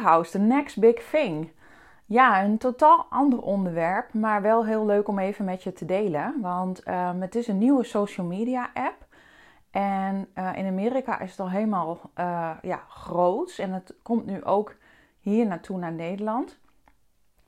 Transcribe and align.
Clubhouse, 0.00 0.30
the 0.30 0.38
next 0.38 0.78
big 0.78 0.98
thing. 1.10 1.50
Ja, 2.06 2.44
een 2.44 2.58
totaal 2.58 3.06
ander 3.10 3.42
onderwerp, 3.42 4.12
maar 4.14 4.42
wel 4.42 4.64
heel 4.66 4.86
leuk 4.86 5.08
om 5.08 5.18
even 5.18 5.44
met 5.44 5.62
je 5.62 5.72
te 5.72 5.84
delen. 5.84 6.40
Want 6.40 6.88
um, 6.88 7.20
het 7.20 7.34
is 7.34 7.48
een 7.48 7.58
nieuwe 7.58 7.84
social 7.84 8.26
media 8.26 8.70
app. 8.74 9.06
En 9.70 10.28
uh, 10.34 10.56
in 10.56 10.66
Amerika 10.66 11.20
is 11.20 11.30
het 11.30 11.40
al 11.40 11.50
helemaal 11.50 12.00
uh, 12.18 12.50
ja, 12.62 12.82
groots. 12.88 13.58
En 13.58 13.72
het 13.72 13.94
komt 14.02 14.26
nu 14.26 14.44
ook 14.44 14.74
hier 15.20 15.46
naartoe 15.46 15.78
naar 15.78 15.92
Nederland. 15.92 16.58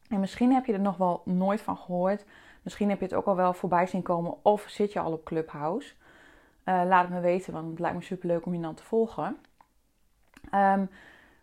En 0.09 0.21
misschien 0.21 0.53
heb 0.53 0.67
je 0.67 0.73
er 0.73 0.81
nog 0.81 0.97
wel 0.97 1.23
nooit 1.25 1.61
van 1.61 1.77
gehoord. 1.77 2.25
Misschien 2.63 2.89
heb 2.89 2.99
je 2.99 3.05
het 3.05 3.15
ook 3.15 3.27
al 3.27 3.37
wel 3.37 3.53
voorbij 3.53 3.87
zien 3.87 4.03
komen. 4.03 4.35
Of 4.43 4.65
zit 4.69 4.93
je 4.93 5.01
al 5.01 5.13
op 5.13 5.25
Clubhouse. 5.25 5.95
Uh, 6.65 6.83
laat 6.87 7.05
het 7.05 7.13
me 7.13 7.21
weten, 7.21 7.53
want 7.53 7.71
het 7.71 7.79
lijkt 7.79 7.97
me 7.97 8.03
super 8.03 8.29
leuk 8.29 8.47
om 8.47 8.55
je 8.55 8.61
dan 8.61 8.75
te 8.75 8.85
volgen. 8.85 9.37
Um, 10.55 10.91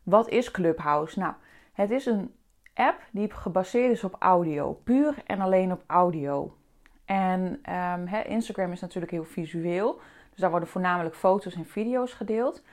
wat 0.10 0.30
is 0.30 0.52
Clubhouse? 0.52 1.20
Nou, 1.20 1.34
het 1.74 1.92
is 1.92 2.06
een 2.06 2.34
app 2.74 3.02
die 3.12 3.34
gebaseerd 3.34 3.92
is 3.92 4.04
op 4.04 4.16
audio. 4.20 4.74
Puur 4.74 5.24
en 5.26 5.42
alleen 5.42 5.72
op 5.72 5.84
audio. 5.88 6.58
En 7.06 7.62
um, 7.74 8.08
Instagram 8.08 8.72
is 8.72 8.80
natuurlijk 8.80 9.12
heel 9.12 9.24
visueel. 9.24 10.00
Dus 10.30 10.40
daar 10.40 10.50
worden 10.50 10.70
voornamelijk 10.70 11.16
foto's 11.16 11.56
en 11.56 11.66
video's 11.66 12.14
gedeeld. 12.14 12.64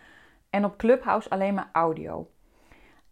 En 0.50 0.64
op 0.64 0.76
Clubhouse 0.76 1.30
alleen 1.30 1.54
maar 1.54 1.68
audio. 1.72 2.30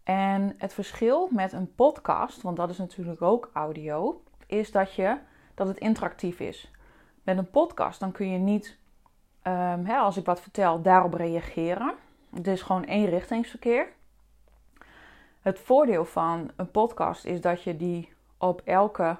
En 0.03 0.55
het 0.57 0.73
verschil 0.73 1.29
met 1.31 1.53
een 1.53 1.75
podcast, 1.75 2.41
want 2.41 2.57
dat 2.57 2.69
is 2.69 2.77
natuurlijk 2.77 3.21
ook 3.21 3.49
audio, 3.53 4.23
is 4.47 4.71
dat, 4.71 4.93
je, 4.93 5.17
dat 5.53 5.67
het 5.67 5.77
interactief 5.77 6.39
is. 6.39 6.71
Met 7.23 7.37
een 7.37 7.49
podcast 7.49 7.99
dan 7.99 8.11
kun 8.11 8.29
je 8.29 8.37
niet, 8.37 8.77
um, 9.43 9.89
als 9.89 10.17
ik 10.17 10.25
wat 10.25 10.41
vertel, 10.41 10.81
daarop 10.81 11.13
reageren. 11.13 11.93
Het 12.33 12.47
is 12.47 12.61
gewoon 12.61 12.83
eenrichtingsverkeer. 12.83 13.87
Het 15.45 15.59
voordeel 15.59 16.05
van 16.05 16.51
een 16.55 16.71
podcast 16.71 17.25
is 17.25 17.41
dat 17.41 17.63
je 17.63 17.77
die 17.77 18.13
op 18.37 18.61
elke 18.63 19.17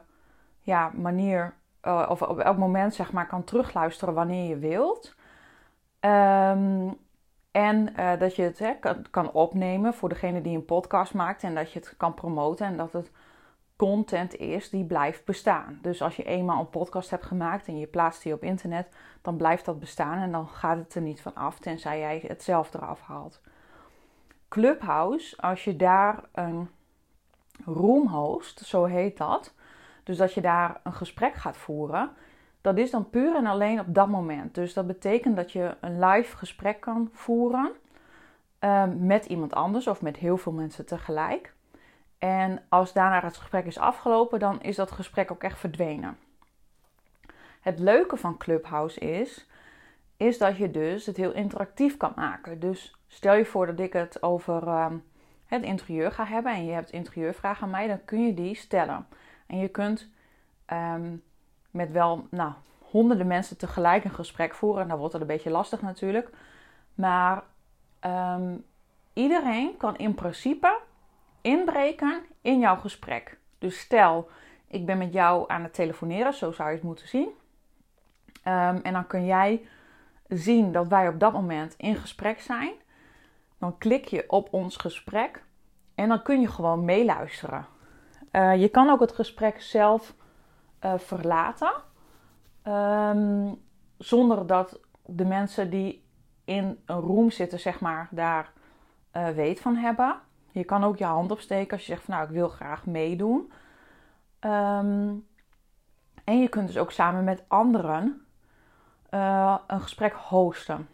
ja, 0.59 0.91
manier 0.95 1.53
uh, 1.83 2.05
of 2.09 2.21
op 2.21 2.39
elk 2.39 2.57
moment 2.57 2.93
zeg 2.93 3.11
maar 3.11 3.27
kan 3.27 3.43
terugluisteren 3.43 4.13
wanneer 4.13 4.49
je 4.49 4.57
wilt. 4.57 5.15
Um, 5.99 6.97
en 7.51 7.93
uh, 7.99 8.19
dat 8.19 8.35
je 8.35 8.41
het 8.41 8.79
kan, 8.79 9.05
kan, 9.11 9.31
opnemen 9.31 9.93
voor 9.93 10.09
degene 10.09 10.41
die 10.41 10.55
een 10.55 10.65
podcast 10.65 11.13
maakt 11.13 11.43
en 11.43 11.55
dat 11.55 11.71
je 11.71 11.79
het 11.79 11.97
kan 11.97 12.13
promoten 12.13 12.65
en 12.65 12.77
dat 12.77 12.93
het 12.93 13.11
content 13.75 14.35
is 14.35 14.69
die 14.69 14.85
blijft 14.85 15.25
bestaan. 15.25 15.79
Dus 15.81 16.01
als 16.01 16.15
je 16.15 16.23
eenmaal 16.23 16.59
een 16.59 16.69
podcast 16.69 17.09
hebt 17.09 17.25
gemaakt 17.25 17.67
en 17.67 17.79
je 17.79 17.87
plaatst 17.87 18.23
die 18.23 18.33
op 18.33 18.43
internet, 18.43 18.87
dan 19.21 19.37
blijft 19.37 19.65
dat 19.65 19.79
bestaan 19.79 20.21
en 20.21 20.31
dan 20.31 20.47
gaat 20.47 20.77
het 20.77 20.95
er 20.95 21.01
niet 21.01 21.21
van 21.21 21.35
af 21.35 21.59
tenzij 21.59 21.99
jij 21.99 22.23
het 22.27 22.43
zelf 22.43 22.73
eraf 22.73 23.01
haalt. 23.01 23.41
Clubhouse, 24.55 25.41
als 25.41 25.63
je 25.63 25.75
daar 25.75 26.23
een 26.31 26.69
room 27.66 28.07
host, 28.07 28.59
zo 28.59 28.83
heet 28.83 29.17
dat, 29.17 29.53
dus 30.03 30.17
dat 30.17 30.33
je 30.33 30.41
daar 30.41 30.79
een 30.83 30.93
gesprek 30.93 31.33
gaat 31.33 31.57
voeren, 31.57 32.11
dat 32.61 32.77
is 32.77 32.91
dan 32.91 33.09
puur 33.09 33.35
en 33.35 33.45
alleen 33.45 33.79
op 33.79 33.94
dat 33.94 34.07
moment. 34.07 34.55
Dus 34.55 34.73
dat 34.73 34.88
betekent 34.88 35.35
dat 35.35 35.51
je 35.51 35.75
een 35.81 35.99
live 35.99 36.38
gesprek 36.38 36.79
kan 36.79 37.09
voeren 37.13 37.71
um, 38.59 39.05
met 39.05 39.25
iemand 39.25 39.53
anders 39.53 39.88
of 39.88 40.01
met 40.01 40.17
heel 40.17 40.38
veel 40.38 40.51
mensen 40.51 40.85
tegelijk. 40.85 41.53
En 42.17 42.61
als 42.69 42.94
daarna 42.94 43.21
het 43.21 43.38
gesprek 43.38 43.65
is 43.65 43.77
afgelopen, 43.77 44.39
dan 44.39 44.61
is 44.61 44.75
dat 44.75 44.91
gesprek 44.91 45.31
ook 45.31 45.44
echt 45.44 45.59
verdwenen. 45.59 46.17
Het 47.61 47.79
leuke 47.79 48.17
van 48.17 48.38
Clubhouse 48.38 48.99
is, 48.99 49.47
is 50.17 50.37
dat 50.37 50.57
je 50.57 50.71
dus 50.71 51.05
het 51.05 51.17
heel 51.17 51.31
interactief 51.31 51.97
kan 51.97 52.13
maken. 52.15 52.59
Dus 52.59 52.95
stel 53.07 53.35
je 53.35 53.45
voor 53.45 53.65
dat 53.65 53.79
ik 53.79 53.93
het 53.93 54.23
over 54.23 54.67
um, 54.67 55.03
het 55.45 55.63
interieur 55.63 56.11
ga 56.11 56.25
hebben 56.25 56.53
en 56.53 56.65
je 56.65 56.71
hebt 56.71 56.91
interieurvragen 56.91 57.63
aan 57.63 57.69
mij, 57.69 57.87
dan 57.87 58.05
kun 58.05 58.25
je 58.25 58.33
die 58.33 58.55
stellen. 58.55 59.07
En 59.47 59.57
je 59.57 59.67
kunt 59.67 60.09
um, 60.73 61.23
met 61.71 61.91
wel 61.91 62.27
nou, 62.29 62.51
honderden 62.79 63.27
mensen 63.27 63.57
tegelijk 63.57 64.03
een 64.03 64.13
gesprek 64.13 64.53
voeren. 64.55 64.81
En 64.81 64.87
dan 64.87 64.97
wordt 64.97 65.13
het 65.13 65.21
een 65.21 65.27
beetje 65.27 65.49
lastig 65.49 65.81
natuurlijk. 65.81 66.29
Maar 66.93 67.43
um, 68.05 68.65
iedereen 69.13 69.77
kan 69.77 69.95
in 69.95 70.13
principe 70.13 70.79
inbreken 71.41 72.21
in 72.41 72.59
jouw 72.59 72.75
gesprek. 72.75 73.37
Dus 73.57 73.79
stel, 73.79 74.29
ik 74.67 74.85
ben 74.85 74.97
met 74.97 75.13
jou 75.13 75.43
aan 75.47 75.63
het 75.63 75.73
telefoneren, 75.73 76.33
zo 76.33 76.51
zou 76.51 76.69
je 76.69 76.75
het 76.75 76.83
moeten 76.83 77.07
zien. 77.07 77.29
En 78.43 78.93
dan 78.93 79.07
kun 79.07 79.25
jij 79.25 79.67
zien 80.28 80.72
dat 80.72 80.88
wij 80.88 81.08
op 81.08 81.19
dat 81.19 81.34
moment 81.34 81.74
in 81.78 81.96
gesprek 81.96 82.40
zijn. 82.40 82.74
Dan 83.58 83.78
klik 83.78 84.06
je 84.06 84.30
op 84.30 84.53
ons 84.53 84.78
gesprek 84.78 85.44
en 85.96 86.09
dan 86.09 86.22
kun 86.22 86.41
je 86.41 86.47
gewoon 86.47 86.86
meeluisteren. 86.86 87.66
Uh, 88.31 88.62
je 88.62 88.69
kan 88.69 88.90
ook 88.90 89.00
het 89.00 89.12
gesprek 89.12 89.62
zelf 89.62 90.16
uh, 90.81 90.94
verlaten. 90.97 91.74
Um, 92.63 93.62
zonder 93.97 94.47
dat 94.47 94.80
de 95.06 95.25
mensen 95.25 95.69
die 95.69 96.08
in 96.46 96.81
een 96.86 97.00
room 97.00 97.31
zitten, 97.31 97.59
zeg 97.59 97.80
maar, 97.80 98.07
daar 98.12 98.52
uh, 99.13 99.30
weet 99.30 99.59
van 99.59 99.75
hebben. 99.75 100.19
Je 100.52 100.63
kan 100.63 100.84
ook 100.84 100.97
je 100.97 101.06
hand 101.06 101.31
opsteken 101.31 101.72
als 101.72 101.86
je 101.86 101.92
zegt 101.92 102.03
van 102.03 102.13
nou, 102.13 102.28
ik 102.28 102.34
wil 102.34 102.50
graag 102.50 102.86
meedoen. 102.86 103.52
Um, 104.40 105.28
en 106.24 106.40
je 106.40 106.47
kunt 106.50 106.68
dus 106.68 106.78
ook 106.78 106.92
samen 106.92 107.24
met 107.24 107.44
anderen 107.47 108.25
uh, 109.15 109.57
een 109.67 109.81
gesprek 109.81 110.13
hosten. 110.13 110.87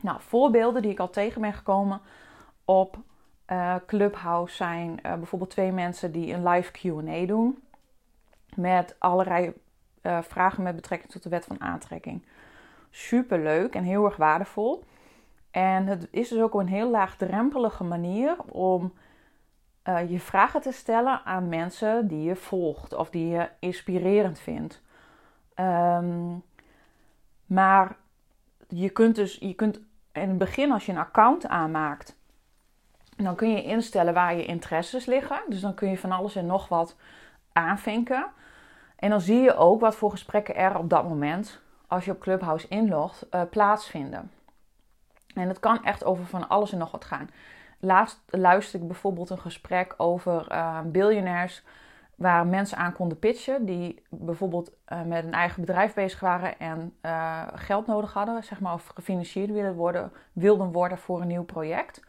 Nou, 0.00 0.20
voorbeelden 0.20 0.82
die 0.82 0.90
ik 0.90 1.00
al 1.00 1.10
tegen 1.10 1.40
ben 1.40 1.52
gekomen 1.52 2.00
op 2.64 2.98
uh, 3.46 3.74
Clubhouse 3.86 4.56
zijn 4.56 5.00
bijvoorbeeld 5.02 5.50
twee 5.50 5.72
mensen 5.72 6.12
die 6.12 6.32
een 6.32 6.48
live 6.48 6.72
QA 6.72 7.26
doen 7.26 7.62
met 8.54 8.96
allerlei 8.98 9.52
vragen 10.02 10.62
met 10.62 10.74
betrekking 10.74 11.12
tot 11.12 11.22
de 11.22 11.28
wet 11.28 11.44
van 11.44 11.60
aantrekking. 11.60 12.26
Super 12.90 13.42
leuk 13.42 13.74
en 13.74 13.84
heel 13.84 14.04
erg 14.04 14.16
waardevol. 14.16 14.84
En 15.50 15.86
het 15.86 16.08
is 16.10 16.28
dus 16.28 16.40
ook 16.40 16.54
een 16.54 16.68
heel 16.68 16.90
laagdrempelige 16.90 17.84
manier 17.84 18.36
om 18.46 18.92
je 20.08 20.20
vragen 20.20 20.60
te 20.60 20.72
stellen 20.72 21.24
aan 21.24 21.48
mensen 21.48 22.08
die 22.08 22.22
je 22.22 22.36
volgt 22.36 22.94
of 22.94 23.10
die 23.10 23.28
je 23.28 23.48
inspirerend 23.58 24.38
vindt. 24.38 24.82
Um, 25.54 26.42
maar 27.48 27.96
je 28.68 28.90
kunt 28.90 29.14
dus, 29.14 29.36
je 29.40 29.54
kunt 29.54 29.80
in 30.12 30.28
het 30.28 30.38
begin 30.38 30.72
als 30.72 30.86
je 30.86 30.92
een 30.92 30.98
account 30.98 31.48
aanmaakt, 31.48 32.16
dan 33.16 33.34
kun 33.34 33.50
je 33.50 33.62
instellen 33.62 34.14
waar 34.14 34.36
je 34.36 34.44
interesses 34.44 35.06
liggen. 35.06 35.40
Dus 35.48 35.60
dan 35.60 35.74
kun 35.74 35.90
je 35.90 35.98
van 35.98 36.12
alles 36.12 36.36
en 36.36 36.46
nog 36.46 36.68
wat 36.68 36.96
aanvinken. 37.52 38.26
En 38.96 39.10
dan 39.10 39.20
zie 39.20 39.40
je 39.40 39.56
ook 39.56 39.80
wat 39.80 39.96
voor 39.96 40.10
gesprekken 40.10 40.56
er 40.56 40.78
op 40.78 40.90
dat 40.90 41.08
moment, 41.08 41.60
als 41.86 42.04
je 42.04 42.10
op 42.10 42.20
Clubhouse 42.20 42.68
inlogt, 42.68 43.26
uh, 43.30 43.42
plaatsvinden. 43.50 44.30
En 45.34 45.48
het 45.48 45.60
kan 45.60 45.84
echt 45.84 46.04
over 46.04 46.26
van 46.26 46.48
alles 46.48 46.72
en 46.72 46.78
nog 46.78 46.90
wat 46.90 47.04
gaan. 47.04 47.30
Laatst 47.80 48.20
luisterde 48.26 48.84
ik 48.84 48.90
bijvoorbeeld 48.90 49.30
een 49.30 49.38
gesprek 49.38 49.94
over 49.96 50.52
uh, 50.52 50.80
biljonairs 50.84 51.62
waar 52.18 52.46
mensen 52.46 52.78
aan 52.78 52.92
konden 52.92 53.18
pitchen 53.18 53.64
die 53.64 54.02
bijvoorbeeld 54.08 54.72
uh, 54.92 55.02
met 55.02 55.24
een 55.24 55.32
eigen 55.32 55.60
bedrijf 55.60 55.94
bezig 55.94 56.20
waren 56.20 56.58
en 56.58 56.94
uh, 57.02 57.42
geld 57.54 57.86
nodig 57.86 58.12
hadden, 58.12 58.44
zeg 58.44 58.60
maar, 58.60 58.72
of 58.72 58.86
gefinancierd 58.94 59.50
wilden 59.50 59.74
worden, 59.74 60.12
wilden 60.32 60.72
worden 60.72 60.98
voor 60.98 61.20
een 61.20 61.26
nieuw 61.26 61.44
project. 61.44 62.02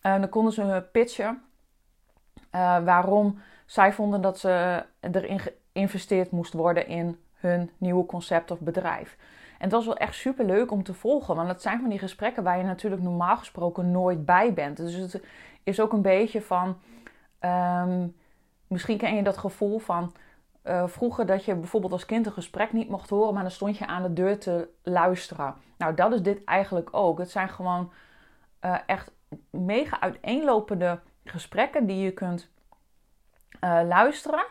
En 0.00 0.20
dan 0.20 0.30
konden 0.30 0.52
ze 0.52 0.84
pitchen 0.92 1.42
waarom 2.84 3.38
zij 3.66 3.92
vonden 3.92 4.20
dat 4.20 4.38
ze 4.38 4.84
erin 5.00 5.40
geïnvesteerd 5.72 6.30
moest 6.30 6.52
worden 6.52 6.86
in 6.86 7.18
hun 7.34 7.70
nieuwe 7.78 8.06
concept 8.06 8.50
of 8.50 8.60
bedrijf. 8.60 9.16
En 9.58 9.64
het 9.64 9.72
was 9.72 9.86
wel 9.86 9.96
echt 9.96 10.14
super 10.14 10.44
leuk 10.44 10.70
om 10.70 10.82
te 10.82 10.94
volgen, 10.94 11.36
want 11.36 11.48
het 11.48 11.62
zijn 11.62 11.80
van 11.80 11.88
die 11.88 11.98
gesprekken 11.98 12.42
waar 12.42 12.58
je 12.58 12.64
natuurlijk 12.64 13.02
normaal 13.02 13.36
gesproken 13.36 13.90
nooit 13.90 14.24
bij 14.24 14.52
bent. 14.52 14.76
Dus 14.76 14.94
het 14.94 15.22
is 15.62 15.80
ook 15.80 15.92
een 15.92 16.02
beetje 16.02 16.42
van, 16.42 16.76
um, 17.40 18.14
misschien 18.70 18.98
ken 18.98 19.16
je 19.16 19.22
dat 19.22 19.38
gevoel 19.38 19.78
van 19.78 20.12
uh, 20.64 20.86
vroeger 20.86 21.26
dat 21.26 21.44
je 21.44 21.54
bijvoorbeeld 21.54 21.92
als 21.92 22.06
kind 22.06 22.26
een 22.26 22.32
gesprek 22.32 22.72
niet 22.72 22.88
mocht 22.88 23.10
horen, 23.10 23.34
maar 23.34 23.42
dan 23.42 23.50
stond 23.50 23.78
je 23.78 23.86
aan 23.86 24.02
de 24.02 24.12
deur 24.12 24.38
te 24.38 24.68
luisteren. 24.82 25.54
Nou, 25.78 25.94
dat 25.94 26.12
is 26.12 26.22
dit 26.22 26.44
eigenlijk 26.44 26.88
ook. 26.92 27.18
Het 27.18 27.30
zijn 27.30 27.48
gewoon 27.48 27.92
uh, 28.64 28.78
echt 28.86 29.12
mega 29.50 30.00
uiteenlopende 30.00 31.00
gesprekken 31.24 31.86
die 31.86 31.98
je 31.98 32.10
kunt 32.10 32.50
uh, 33.60 33.80
luisteren. 33.88 34.44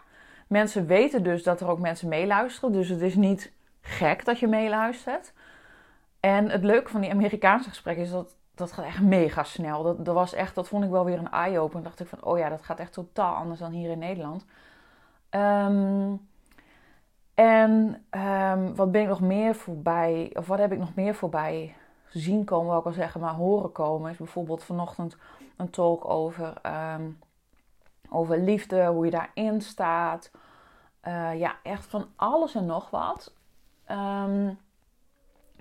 Mensen 0.47 0.85
weten 0.85 1.23
dus 1.23 1.43
dat 1.43 1.61
er 1.61 1.67
ook 1.67 1.79
mensen 1.79 2.07
meeluisteren. 2.07 2.71
Dus 2.71 2.89
het 2.89 3.01
is 3.01 3.15
niet 3.15 3.53
gek 3.81 4.25
dat 4.25 4.39
je 4.39 4.47
meeluistert. 4.47 5.33
En 6.19 6.49
het 6.49 6.63
leuke 6.63 6.89
van 6.89 7.01
die 7.01 7.11
Amerikaanse 7.11 7.69
gesprekken 7.69 8.03
is 8.03 8.11
dat 8.11 8.35
dat 8.59 8.71
gaat 8.71 8.85
echt 8.85 9.01
mega 9.01 9.43
snel. 9.43 10.03
Dat, 10.03 10.15
was 10.15 10.33
echt, 10.33 10.55
dat 10.55 10.67
vond 10.67 10.83
ik 10.83 10.89
wel 10.89 11.05
weer 11.05 11.17
een 11.17 11.31
eye-opener. 11.31 11.83
dacht 11.83 11.99
ik 11.99 12.07
van, 12.07 12.23
oh 12.23 12.37
ja, 12.37 12.49
dat 12.49 12.63
gaat 12.63 12.79
echt 12.79 12.93
totaal 12.93 13.35
anders 13.35 13.59
dan 13.59 13.71
hier 13.71 13.89
in 13.89 13.99
Nederland. 13.99 14.45
Ehm, 15.29 16.15
en 17.33 18.05
um, 18.11 18.75
wat 18.75 18.91
ben 18.91 19.01
ik 19.01 19.07
nog 19.07 19.21
meer 19.21 19.55
voorbij, 19.55 20.31
of 20.33 20.47
wat 20.47 20.59
heb 20.59 20.71
ik 20.71 20.79
nog 20.79 20.95
meer 20.95 21.15
voorbij 21.15 21.75
zien 22.09 22.43
komen, 22.43 22.69
wil 22.69 22.77
ik 22.77 22.83
wel 22.83 22.93
zeggen, 22.93 23.21
maar 23.21 23.33
horen 23.33 23.71
komen. 23.71 24.11
Is 24.11 24.17
bijvoorbeeld 24.17 24.63
vanochtend 24.63 25.17
een 25.57 25.69
talk 25.69 26.09
over, 26.09 26.53
um, 26.95 27.19
over 28.09 28.39
liefde, 28.39 28.85
hoe 28.85 29.05
je 29.05 29.11
daarin 29.11 29.61
staat. 29.61 30.31
Uh, 31.07 31.39
ja, 31.39 31.55
echt 31.63 31.85
van 31.85 32.07
alles 32.15 32.55
en 32.55 32.65
nog 32.65 32.89
wat. 32.89 33.33
Um, 33.91 34.59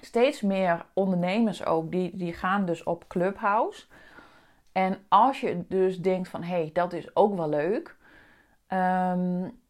steeds 0.00 0.40
meer 0.40 0.84
ondernemers 0.92 1.64
ook, 1.64 1.90
die, 1.90 2.16
die 2.16 2.32
gaan 2.32 2.64
dus 2.64 2.82
op 2.82 3.08
Clubhouse. 3.08 3.86
En 4.72 4.98
als 5.08 5.40
je 5.40 5.64
dus 5.68 6.00
denkt 6.00 6.28
van, 6.28 6.42
hé, 6.42 6.54
hey, 6.54 6.70
dat 6.72 6.92
is 6.92 7.16
ook 7.16 7.36
wel 7.36 7.48
leuk. 7.48 7.96
Um, 8.68 9.60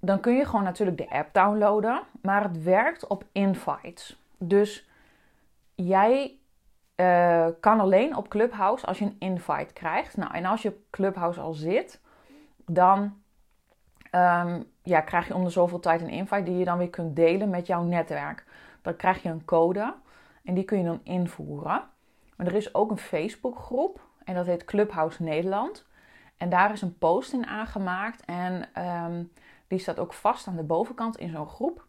dan 0.00 0.20
kun 0.20 0.34
je 0.34 0.44
gewoon 0.44 0.64
natuurlijk 0.64 0.98
de 0.98 1.10
app 1.10 1.34
downloaden. 1.34 2.02
Maar 2.22 2.42
het 2.42 2.62
werkt 2.62 3.06
op 3.06 3.24
invites. 3.32 4.22
Dus 4.38 4.88
jij 5.74 6.38
uh, 6.96 7.46
kan 7.60 7.80
alleen 7.80 8.16
op 8.16 8.28
Clubhouse 8.28 8.86
als 8.86 8.98
je 8.98 9.04
een 9.04 9.16
invite 9.18 9.72
krijgt. 9.72 10.16
Nou, 10.16 10.34
en 10.34 10.44
als 10.44 10.62
je 10.62 10.68
op 10.68 10.78
Clubhouse 10.90 11.40
al 11.40 11.52
zit, 11.52 12.00
dan 12.66 13.00
um, 14.12 14.64
ja, 14.82 15.00
krijg 15.00 15.26
je 15.26 15.34
om 15.34 15.44
de 15.44 15.50
zoveel 15.50 15.80
tijd 15.80 16.00
een 16.00 16.08
invite 16.08 16.42
die 16.42 16.58
je 16.58 16.64
dan 16.64 16.78
weer 16.78 16.90
kunt 16.90 17.16
delen 17.16 17.50
met 17.50 17.66
jouw 17.66 17.82
netwerk. 17.82 18.44
Dan 18.82 18.96
krijg 18.96 19.22
je 19.22 19.28
een 19.28 19.44
code 19.44 19.94
en 20.44 20.54
die 20.54 20.64
kun 20.64 20.78
je 20.78 20.84
dan 20.84 21.00
invoeren. 21.02 21.82
Maar 22.36 22.46
er 22.46 22.54
is 22.54 22.74
ook 22.74 22.90
een 22.90 22.98
Facebookgroep 22.98 24.00
en 24.24 24.34
dat 24.34 24.46
heet 24.46 24.64
Clubhouse 24.64 25.22
Nederland. 25.22 25.86
En 26.36 26.48
daar 26.48 26.72
is 26.72 26.82
een 26.82 26.98
post 26.98 27.32
in 27.32 27.46
aangemaakt 27.46 28.24
en 28.24 28.68
um, 29.04 29.32
die 29.68 29.78
staat 29.78 29.98
ook 29.98 30.12
vast 30.12 30.46
aan 30.46 30.56
de 30.56 30.62
bovenkant 30.62 31.18
in 31.18 31.30
zo'n 31.30 31.48
groep. 31.48 31.86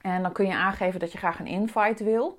En 0.00 0.22
dan 0.22 0.32
kun 0.32 0.46
je 0.46 0.54
aangeven 0.54 1.00
dat 1.00 1.12
je 1.12 1.18
graag 1.18 1.38
een 1.38 1.46
invite 1.46 2.04
wil. 2.04 2.38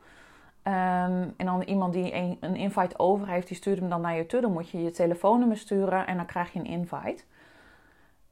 Um, 0.67 1.33
en 1.37 1.45
dan 1.45 1.61
iemand 1.61 1.93
die 1.93 2.13
een, 2.13 2.37
een, 2.39 2.55
invite 2.55 2.99
over 2.99 3.27
heeft, 3.27 3.47
die 3.47 3.57
stuurt 3.57 3.79
hem 3.79 3.89
dan 3.89 4.01
naar 4.01 4.15
je 4.15 4.25
toe. 4.25 4.41
Dan 4.41 4.51
moet 4.51 4.69
je 4.69 4.83
je 4.83 4.91
telefoonnummer 4.91 5.57
sturen 5.57 6.07
en 6.07 6.17
dan 6.17 6.25
krijg 6.25 6.53
je 6.53 6.59
een 6.59 6.65
invite. 6.65 7.23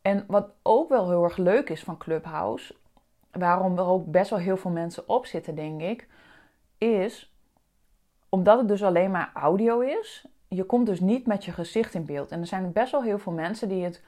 En 0.02 0.24
wat 0.28 0.50
ook 0.62 0.90
wel 0.90 1.10
heel 1.10 1.24
erg 1.24 1.38
leuk 1.38 1.70
is 1.70 1.84
van 1.84 1.98
Clubhouse, 1.98 2.76
waarom 3.32 3.78
er 3.78 3.86
ook 3.86 4.06
best 4.06 4.30
wel 4.30 4.40
heel 4.40 4.58
veel 4.58 4.72
mensen 4.72 5.10
op 5.10 5.26
zitten, 5.26 5.56
denk 5.56 5.82
ik, 5.82 6.08
is 6.78 7.36
omdat 8.30 8.58
het 8.58 8.68
dus 8.68 8.84
alleen 8.84 9.12
maar 9.12 9.32
audio 9.34 9.80
is. 9.80 10.26
Je 10.48 10.64
komt 10.64 10.86
dus 10.86 11.00
niet 11.00 11.28
met 11.28 11.46
je 11.46 11.52
gezicht 11.52 11.94
in 11.94 12.06
beeld. 12.06 12.32
En 12.32 12.40
er 12.40 12.48
zijn 12.48 12.72
best 12.72 12.92
wel 12.92 13.04
heel 13.04 13.20
veel 13.20 13.32
mensen 13.32 13.70
die 13.70 13.84
het 13.84 14.04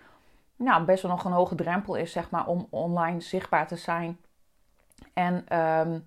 nou, 0.55 0.83
best 0.83 1.01
wel 1.01 1.11
nog 1.11 1.25
een 1.25 1.31
hoge 1.31 1.55
drempel 1.55 1.95
is, 1.95 2.11
zeg 2.11 2.29
maar, 2.29 2.47
om 2.47 2.67
online 2.69 3.21
zichtbaar 3.21 3.67
te 3.67 3.75
zijn. 3.75 4.17
En 5.13 5.59
um, 5.59 6.05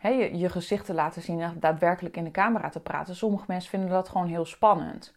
je, 0.00 0.38
je 0.38 0.48
gezicht 0.48 0.86
te 0.86 0.94
laten 0.94 1.22
zien 1.22 1.40
en 1.40 1.56
daadwerkelijk 1.60 2.16
in 2.16 2.24
de 2.24 2.30
camera 2.30 2.68
te 2.68 2.80
praten. 2.80 3.16
Sommige 3.16 3.44
mensen 3.46 3.70
vinden 3.70 3.88
dat 3.88 4.08
gewoon 4.08 4.26
heel 4.26 4.44
spannend. 4.44 5.14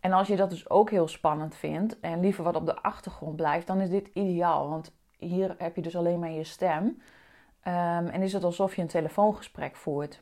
En 0.00 0.12
als 0.12 0.28
je 0.28 0.36
dat 0.36 0.50
dus 0.50 0.70
ook 0.70 0.90
heel 0.90 1.08
spannend 1.08 1.54
vindt 1.54 2.00
en 2.00 2.20
liever 2.20 2.44
wat 2.44 2.56
op 2.56 2.66
de 2.66 2.82
achtergrond 2.82 3.36
blijft, 3.36 3.66
dan 3.66 3.80
is 3.80 3.90
dit 3.90 4.10
ideaal. 4.12 4.68
Want 4.68 4.92
hier 5.20 5.54
heb 5.58 5.76
je 5.76 5.82
dus 5.82 5.96
alleen 5.96 6.18
maar 6.18 6.30
je 6.30 6.44
stem. 6.44 6.84
Um, 6.84 8.08
en 8.08 8.22
is 8.22 8.32
het 8.32 8.44
alsof 8.44 8.76
je 8.76 8.82
een 8.82 8.88
telefoongesprek 8.88 9.76
voert. 9.76 10.20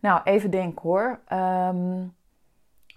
Nou, 0.00 0.20
even 0.24 0.50
denken 0.50 0.82
hoor. 0.82 1.20
Um, 1.32 2.14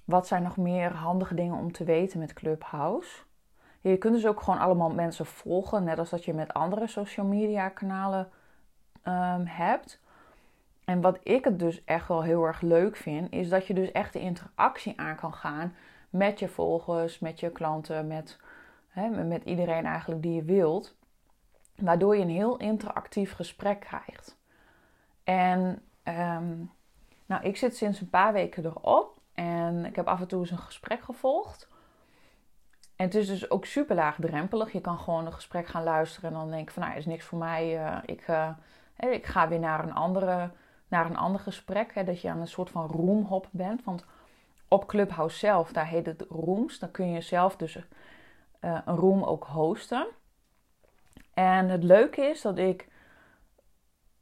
wat 0.05 0.27
zijn 0.27 0.43
nog 0.43 0.57
meer 0.57 0.93
handige 0.93 1.35
dingen 1.35 1.57
om 1.57 1.71
te 1.71 1.83
weten 1.83 2.19
met 2.19 2.33
Clubhouse? 2.33 3.21
Je 3.81 3.97
kunt 3.97 4.13
dus 4.13 4.27
ook 4.27 4.41
gewoon 4.41 4.59
allemaal 4.59 4.89
mensen 4.89 5.25
volgen, 5.25 5.83
net 5.83 5.99
als 5.99 6.09
dat 6.09 6.25
je 6.25 6.33
met 6.33 6.53
andere 6.53 6.87
social 6.87 7.25
media 7.25 7.69
kanalen 7.69 8.29
um, 9.03 9.45
hebt. 9.45 9.99
En 10.85 11.01
wat 11.01 11.19
ik 11.23 11.43
het 11.43 11.59
dus 11.59 11.83
echt 11.85 12.07
wel 12.07 12.23
heel 12.23 12.43
erg 12.43 12.61
leuk 12.61 12.95
vind, 12.95 13.31
is 13.31 13.49
dat 13.49 13.67
je 13.67 13.73
dus 13.73 13.91
echt 13.91 14.13
de 14.13 14.19
interactie 14.19 14.99
aan 14.99 15.15
kan 15.15 15.33
gaan 15.33 15.75
met 16.09 16.39
je 16.39 16.47
volgers, 16.47 17.19
met 17.19 17.39
je 17.39 17.49
klanten, 17.49 18.07
met, 18.07 18.39
hè, 18.91 19.09
met 19.09 19.43
iedereen 19.43 19.85
eigenlijk 19.85 20.21
die 20.21 20.33
je 20.33 20.43
wilt. 20.43 20.95
Waardoor 21.75 22.15
je 22.15 22.21
een 22.21 22.29
heel 22.29 22.57
interactief 22.57 23.33
gesprek 23.33 23.79
krijgt. 23.79 24.37
En 25.23 25.81
um, 26.03 26.71
nou, 27.25 27.43
ik 27.43 27.57
zit 27.57 27.75
sinds 27.75 28.01
een 28.01 28.09
paar 28.09 28.33
weken 28.33 28.65
erop. 28.65 29.19
En 29.33 29.85
ik 29.85 29.95
heb 29.95 30.07
af 30.07 30.19
en 30.19 30.27
toe 30.27 30.39
eens 30.39 30.51
een 30.51 30.57
gesprek 30.57 31.01
gevolgd. 31.01 31.69
En 32.95 33.05
het 33.05 33.15
is 33.15 33.27
dus 33.27 33.49
ook 33.49 33.65
super 33.65 33.95
laagdrempelig. 33.95 34.71
Je 34.71 34.81
kan 34.81 34.97
gewoon 34.97 35.25
een 35.25 35.33
gesprek 35.33 35.67
gaan 35.67 35.83
luisteren 35.83 36.29
en 36.29 36.35
dan 36.35 36.49
denk 36.49 36.67
ik 36.67 36.73
van 36.73 36.83
nou, 36.83 36.95
is 36.95 37.05
niks 37.05 37.25
voor 37.25 37.37
mij. 37.37 37.83
Uh, 37.83 37.97
ik, 38.05 38.27
uh, 38.27 38.49
ik 38.97 39.25
ga 39.25 39.47
weer 39.47 39.59
naar 39.59 39.83
een, 39.83 39.93
andere, 39.93 40.51
naar 40.87 41.05
een 41.05 41.17
ander 41.17 41.41
gesprek. 41.41 41.93
Hè, 41.93 42.03
dat 42.03 42.21
je 42.21 42.29
aan 42.29 42.39
een 42.39 42.47
soort 42.47 42.69
van 42.69 42.87
roomhop 42.87 43.47
bent. 43.51 43.83
Want 43.83 44.05
op 44.67 44.87
Clubhouse 44.87 45.37
zelf, 45.37 45.71
daar 45.71 45.87
heet 45.87 46.05
het 46.05 46.25
rooms. 46.29 46.79
Dan 46.79 46.91
kun 46.91 47.11
je 47.11 47.21
zelf 47.21 47.55
dus 47.55 47.79
uh, 48.61 48.79
een 48.85 48.95
room 48.95 49.23
ook 49.23 49.43
hosten. 49.43 50.07
En 51.33 51.69
het 51.69 51.83
leuke 51.83 52.21
is 52.21 52.41
dat 52.41 52.57
ik, 52.57 52.87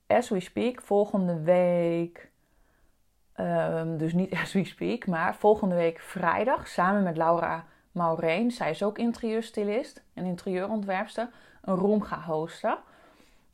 as 0.07 0.30
we 0.30 0.39
speak, 0.39 0.81
volgende 0.81 1.41
week 1.41 2.30
Um, 3.39 3.97
dus 3.97 4.13
niet 4.13 4.33
as 4.41 4.53
we 4.53 4.65
speak, 4.65 5.07
maar 5.07 5.36
volgende 5.36 5.75
week 5.75 6.00
vrijdag 6.00 6.68
samen 6.68 7.03
met 7.03 7.18
Laura 7.18 7.65
Maureen, 7.91 8.51
zij 8.51 8.69
is 8.69 8.83
ook 8.83 8.97
interieurstylist 8.97 10.03
en 10.13 10.25
interieurontwerpster, 10.25 11.30
een 11.62 11.75
room 11.75 12.01
gaan 12.01 12.21
hosten. 12.21 12.77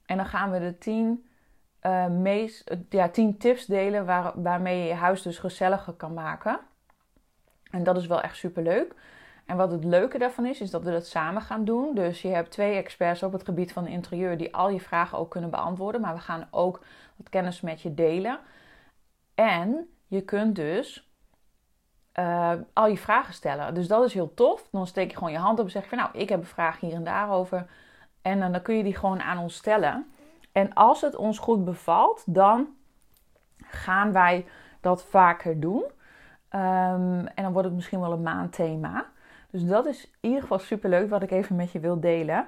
En 0.06 0.18
dan 0.18 0.26
gaan 0.26 0.52
we 0.52 0.60
de 0.60 0.78
tien, 0.78 1.28
uh, 1.82 2.08
meest, 2.08 2.76
ja, 2.90 3.10
tien 3.10 3.38
tips 3.38 3.66
delen 3.66 4.06
waar, 4.06 4.32
waarmee 4.42 4.80
je 4.80 4.88
je 4.88 4.94
huis 4.94 5.22
dus 5.22 5.38
gezelliger 5.38 5.94
kan 5.94 6.14
maken. 6.14 6.60
En 7.72 7.84
dat 7.84 7.98
is 7.98 8.08
wel 8.08 8.22
echt 8.22 8.38
super 8.38 8.64
leuk. 8.64 8.96
En 9.46 9.58
wat 9.58 9.72
het 9.72 9.84
leuke 9.84 10.18
daarvan 10.18 10.46
is, 10.46 10.62
is 10.62 10.72
dat 10.72 10.84
we 10.84 10.92
dat 10.92 11.08
samen 11.08 11.42
gaan 11.42 11.66
doen. 11.66 11.96
Dus 11.96 12.22
je 12.22 12.28
hebt 12.28 12.52
twee 12.52 12.76
experts 12.76 13.24
op 13.24 13.32
het 13.32 13.46
gebied 13.46 13.74
van 13.74 13.88
interieur 13.88 14.38
die 14.38 14.56
al 14.56 14.70
je 14.70 14.80
vragen 14.80 15.18
ook 15.18 15.32
kunnen 15.32 15.50
beantwoorden. 15.50 16.02
Maar 16.02 16.14
we 16.14 16.20
gaan 16.20 16.48
ook 16.52 16.82
wat 17.16 17.30
kennis 17.30 17.62
met 17.62 17.82
je 17.82 17.94
delen. 17.94 18.40
En 19.36 19.90
je 20.08 20.22
kunt 20.22 20.56
dus 20.56 21.10
uh, 22.20 22.52
al 22.74 22.88
je 22.88 22.98
vragen 22.98 23.34
stellen. 23.34 23.74
Dus 23.74 23.88
dat 23.88 24.06
is 24.06 24.14
heel 24.14 24.34
tof. 24.34 24.68
Dan 24.72 24.88
steek 24.88 25.10
je 25.10 25.18
gewoon 25.18 25.32
je 25.32 25.38
hand 25.38 25.60
op 25.60 25.66
en 25.66 25.72
zeg 25.72 25.84
je 25.84 25.90
van 25.90 25.98
nou, 25.98 26.10
ik 26.14 26.30
heb 26.30 26.40
een 26.40 26.46
vraag 26.46 26.80
hier 26.80 26.94
en 26.94 27.04
daar 27.04 27.30
over. 27.30 27.70
En 28.22 28.40
dan, 28.40 28.52
dan 28.52 28.62
kun 28.62 28.76
je 28.76 28.84
die 28.84 28.96
gewoon 28.96 29.22
aan 29.22 29.38
ons 29.38 29.56
stellen. 29.56 30.12
En 30.52 30.74
als 30.74 31.02
het 31.02 31.16
ons 31.16 31.40
goed 31.40 31.66
bevalt, 31.66 32.24
dan 32.26 32.68
gaan 33.58 34.12
wij 34.12 34.46
dat 34.82 35.04
vaker 35.04 35.60
doen. 35.60 35.84
Um, 35.84 37.28
en 37.28 37.44
dan 37.44 37.52
wordt 37.52 37.68
het 37.68 37.76
misschien 37.76 38.00
wel 38.00 38.12
een 38.12 38.22
maandthema. 38.22 39.06
Dus 39.56 39.66
dat 39.66 39.86
is 39.86 40.04
in 40.04 40.30
ieder 40.30 40.42
geval 40.42 40.60
super 40.60 40.90
leuk 40.90 41.10
wat 41.10 41.24
ik 41.24 41.32
even 41.32 41.56
met 41.56 41.72
je 41.72 41.80
wil 41.80 42.00
delen. 42.00 42.48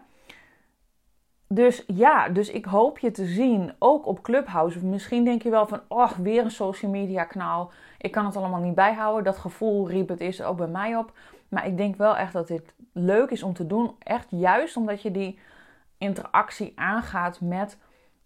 Dus 1.48 1.84
ja, 1.88 2.30
dus 2.30 2.50
ik 2.50 2.66
hoop 2.66 3.00
je 3.00 3.12
te 3.12 3.26
zien, 3.26 3.74
ook 3.80 4.06
op 4.06 4.22
Clubhouse. 4.22 4.86
Misschien 4.86 5.24
denk 5.24 5.42
je 5.42 5.50
wel 5.50 5.68
van, 5.68 5.82
oh, 5.88 6.12
weer 6.12 6.44
een 6.44 6.52
social 6.52 6.92
media 6.92 7.24
kanaal. 7.24 7.72
Ik 7.98 8.12
kan 8.12 8.26
het 8.26 8.36
allemaal 8.36 8.60
niet 8.60 8.76
bijhouden. 8.76 9.24
Dat 9.24 9.38
gevoel 9.38 9.90
riep 9.90 10.10
het 10.10 10.20
eerst 10.20 10.44
ook 10.44 10.58
bij 10.58 10.68
mij 10.68 10.98
op. 10.98 11.12
Maar 11.50 11.68
ik 11.68 11.78
denk 11.78 11.96
wel 11.96 12.18
echt 12.18 12.34
dat 12.34 12.48
dit 12.48 12.74
leuk 12.92 13.30
is 13.30 13.44
om 13.44 13.54
te 13.54 13.68
doen. 13.68 13.96
Echt 14.00 14.28
juist 14.30 14.78
omdat 14.78 15.02
je 15.02 15.12
die 15.12 15.40
interactie 15.98 16.72
aangaat 16.76 17.42
met 17.42 17.78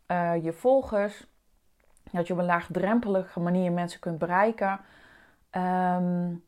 uh, 0.07 0.43
je 0.43 0.53
volgers. 0.53 1.27
Dat 2.11 2.27
je 2.27 2.33
op 2.33 2.39
een 2.39 2.45
laagdrempelige 2.45 3.39
manier 3.39 3.71
mensen 3.71 3.99
kunt 3.99 4.17
bereiken. 4.17 4.79
Um, 5.51 6.43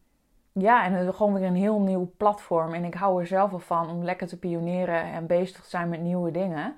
ja, 0.54 0.86
en 0.86 1.14
gewoon 1.14 1.34
weer 1.34 1.48
een 1.48 1.56
heel 1.56 1.80
nieuw 1.80 2.12
platform. 2.18 2.74
En 2.74 2.84
ik 2.84 2.94
hou 2.94 3.22
er 3.22 3.28
zelf 3.28 3.52
wel 3.52 3.60
van 3.60 3.90
om 3.90 4.04
lekker 4.04 4.28
te 4.28 4.40
pioneren 4.40 5.04
en 5.04 5.28
bezig 5.28 5.62
te 5.62 5.70
zijn 5.70 5.90
met 5.90 6.02
nieuwe 6.02 6.32
dingen. 6.32 6.76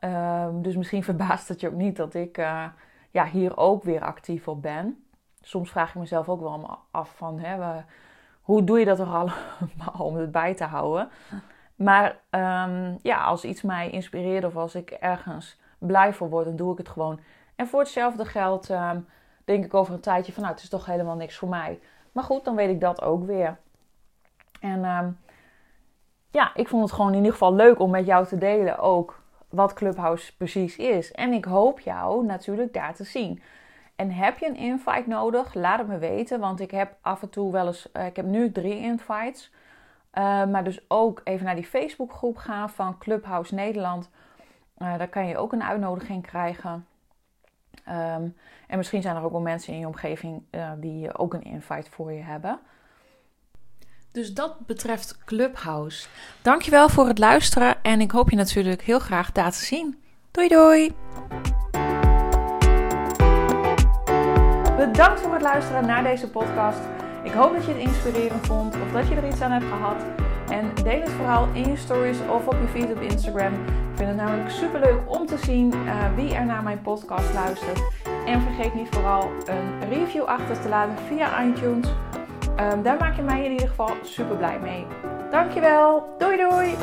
Um, 0.00 0.62
dus 0.62 0.76
misschien 0.76 1.04
verbaast 1.10 1.48
het 1.48 1.60
je 1.60 1.68
ook 1.68 1.74
niet 1.74 1.96
dat 1.96 2.14
ik 2.14 2.38
uh, 2.38 2.64
ja, 3.10 3.26
hier 3.26 3.56
ook 3.56 3.82
weer 3.82 4.00
actief 4.00 4.48
op 4.48 4.62
ben. 4.62 5.04
Soms 5.40 5.70
vraag 5.70 5.88
ik 5.88 5.94
mezelf 5.94 6.28
ook 6.28 6.40
wel 6.40 6.78
af 6.90 7.16
van 7.16 7.38
hè, 7.38 7.82
hoe 8.40 8.64
doe 8.64 8.78
je 8.78 8.84
dat 8.84 8.96
toch 8.96 9.14
allemaal 9.20 10.06
om 10.06 10.16
het 10.16 10.32
bij 10.32 10.54
te 10.54 10.64
houden. 10.64 11.08
Maar 11.74 12.16
um, 12.30 12.98
ja, 13.02 13.24
als 13.24 13.44
iets 13.44 13.62
mij 13.62 13.90
inspireert 13.90 14.44
of 14.44 14.56
als 14.56 14.74
ik 14.74 14.90
ergens 14.90 15.60
blij 15.78 16.12
voor 16.12 16.28
word, 16.28 16.44
dan 16.44 16.56
doe 16.56 16.72
ik 16.72 16.78
het 16.78 16.88
gewoon. 16.88 17.20
En 17.56 17.66
voor 17.66 17.80
hetzelfde 17.80 18.24
geld 18.24 18.68
um, 18.68 19.06
denk 19.44 19.64
ik 19.64 19.74
over 19.74 19.94
een 19.94 20.00
tijdje 20.00 20.32
van 20.32 20.42
nou, 20.42 20.54
het 20.54 20.62
is 20.62 20.70
toch 20.70 20.86
helemaal 20.86 21.16
niks 21.16 21.36
voor 21.36 21.48
mij. 21.48 21.80
Maar 22.14 22.24
goed, 22.24 22.44
dan 22.44 22.56
weet 22.56 22.70
ik 22.70 22.80
dat 22.80 23.02
ook 23.02 23.26
weer. 23.26 23.58
En 24.60 24.84
ehm, 24.84 25.10
ja, 26.30 26.54
ik 26.54 26.68
vond 26.68 26.82
het 26.82 26.92
gewoon 26.92 27.10
in 27.10 27.16
ieder 27.16 27.32
geval 27.32 27.54
leuk 27.54 27.78
om 27.78 27.90
met 27.90 28.06
jou 28.06 28.26
te 28.26 28.38
delen 28.38 28.78
ook 28.78 29.22
wat 29.48 29.72
Clubhouse 29.72 30.36
precies 30.36 30.76
is. 30.76 31.12
En 31.12 31.32
ik 31.32 31.44
hoop 31.44 31.80
jou 31.80 32.24
natuurlijk 32.24 32.72
daar 32.72 32.94
te 32.94 33.04
zien. 33.04 33.42
En 33.96 34.10
heb 34.10 34.38
je 34.38 34.46
een 34.46 34.56
invite 34.56 35.08
nodig? 35.08 35.54
Laat 35.54 35.78
het 35.78 35.88
me 35.88 35.98
weten, 35.98 36.40
want 36.40 36.60
ik 36.60 36.70
heb 36.70 36.96
af 37.00 37.22
en 37.22 37.30
toe 37.30 37.52
wel 37.52 37.66
eens, 37.66 37.88
uh, 37.92 38.06
ik 38.06 38.16
heb 38.16 38.26
nu 38.26 38.52
drie 38.52 38.76
invites. 38.76 39.52
Uh, 40.14 40.46
maar 40.46 40.64
dus 40.64 40.84
ook 40.88 41.20
even 41.24 41.44
naar 41.44 41.54
die 41.54 41.66
Facebookgroep 41.66 42.36
gaan 42.36 42.70
van 42.70 42.98
Clubhouse 42.98 43.54
Nederland. 43.54 44.10
Uh, 44.78 44.98
daar 44.98 45.08
kan 45.08 45.26
je 45.26 45.36
ook 45.36 45.52
een 45.52 45.62
uitnodiging 45.62 46.26
krijgen. 46.26 46.86
Um, 47.88 48.36
en 48.66 48.76
misschien 48.76 49.02
zijn 49.02 49.16
er 49.16 49.22
ook 49.22 49.32
wel 49.32 49.40
mensen 49.40 49.72
in 49.72 49.78
je 49.78 49.86
omgeving 49.86 50.42
die 50.76 51.18
ook 51.18 51.34
een 51.34 51.42
invite 51.42 51.90
voor 51.90 52.12
je 52.12 52.22
hebben. 52.22 52.58
Dus 54.12 54.34
dat 54.34 54.66
betreft 54.66 55.18
Clubhouse. 55.24 56.08
Dankjewel 56.42 56.88
voor 56.88 57.06
het 57.06 57.18
luisteren 57.18 57.82
en 57.82 58.00
ik 58.00 58.10
hoop 58.10 58.30
je 58.30 58.36
natuurlijk 58.36 58.82
heel 58.82 58.98
graag 58.98 59.32
daar 59.32 59.50
te 59.50 59.64
zien. 59.64 60.02
Doei 60.30 60.48
doei! 60.48 60.94
Bedankt 64.76 65.20
voor 65.20 65.32
het 65.32 65.42
luisteren 65.42 65.86
naar 65.86 66.02
deze 66.02 66.30
podcast. 66.30 66.80
Ik 67.24 67.32
hoop 67.32 67.52
dat 67.52 67.64
je 67.64 67.72
het 67.72 67.80
inspirerend 67.80 68.46
vond 68.46 68.74
of 68.74 68.92
dat 68.92 69.08
je 69.08 69.14
er 69.14 69.28
iets 69.28 69.40
aan 69.40 69.50
hebt 69.50 69.64
gehad. 69.64 70.02
En 70.48 70.74
deel 70.74 71.00
het 71.00 71.10
vooral 71.10 71.48
in 71.52 71.70
je 71.70 71.76
stories 71.76 72.18
of 72.30 72.46
op 72.46 72.56
je 72.60 72.68
feed 72.68 72.92
op 72.94 73.00
Instagram. 73.00 73.52
Ik 73.94 74.00
vind 74.00 74.12
het 74.12 74.18
namelijk 74.18 74.50
super 74.50 74.80
leuk 74.80 75.00
om 75.06 75.26
te 75.26 75.38
zien 75.38 75.74
uh, 75.74 76.14
wie 76.14 76.34
er 76.34 76.46
naar 76.46 76.62
mijn 76.62 76.82
podcast 76.82 77.34
luistert. 77.34 77.82
En 78.26 78.40
vergeet 78.40 78.74
niet 78.74 78.88
vooral 78.90 79.30
een 79.44 79.88
review 79.88 80.24
achter 80.24 80.60
te 80.60 80.68
laten 80.68 80.96
via 81.08 81.44
iTunes 81.44 81.88
Um, 82.60 82.82
daar 82.82 82.96
maak 82.98 83.16
je 83.16 83.22
mij 83.22 83.44
in 83.44 83.50
ieder 83.50 83.68
geval 83.68 83.90
super 84.02 84.36
blij 84.36 84.58
mee. 84.58 84.86
Dankjewel. 85.30 86.14
Doei 86.18 86.36
doei. 86.36 86.74